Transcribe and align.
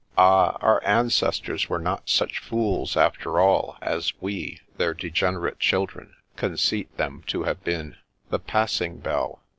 Ah! 0.17 0.57
our 0.61 0.83
ancestors 0.83 1.69
were 1.69 1.77
not 1.77 2.09
such 2.09 2.39
fools, 2.39 2.97
after 2.97 3.39
all, 3.39 3.77
as 3.83 4.13
we, 4.19 4.59
their 4.77 4.95
degenerate 4.95 5.59
children, 5.59 6.15
conceit 6.37 6.97
them 6.97 7.21
to 7.27 7.43
have 7.43 7.63
been. 7.63 7.97
The 8.31 8.39
passing 8.39 8.97
bell 8.97 9.43